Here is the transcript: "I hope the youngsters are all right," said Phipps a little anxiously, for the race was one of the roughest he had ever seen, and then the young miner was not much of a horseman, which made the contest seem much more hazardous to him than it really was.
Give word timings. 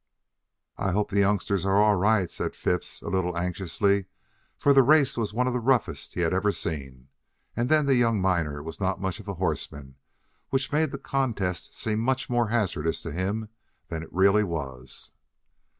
"I 0.79 0.93
hope 0.93 1.11
the 1.11 1.19
youngsters 1.19 1.63
are 1.63 1.77
all 1.79 1.95
right," 1.95 2.31
said 2.31 2.55
Phipps 2.55 3.03
a 3.03 3.07
little 3.07 3.37
anxiously, 3.37 4.05
for 4.57 4.73
the 4.73 4.81
race 4.81 5.15
was 5.15 5.31
one 5.31 5.45
of 5.45 5.53
the 5.53 5.59
roughest 5.59 6.15
he 6.15 6.21
had 6.21 6.33
ever 6.33 6.51
seen, 6.51 7.09
and 7.55 7.69
then 7.69 7.85
the 7.85 7.93
young 7.93 8.19
miner 8.19 8.63
was 8.63 8.79
not 8.79 8.99
much 8.99 9.19
of 9.19 9.27
a 9.27 9.35
horseman, 9.35 9.97
which 10.49 10.71
made 10.71 10.89
the 10.89 10.97
contest 10.97 11.75
seem 11.75 11.99
much 11.99 12.31
more 12.31 12.47
hazardous 12.47 13.03
to 13.03 13.11
him 13.11 13.49
than 13.89 14.01
it 14.01 14.11
really 14.11 14.43
was. 14.43 15.11